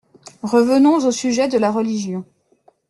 [0.41, 2.25] Revenons au sujet de la religion.